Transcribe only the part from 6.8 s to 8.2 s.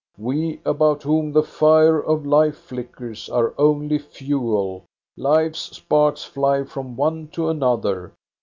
one to another.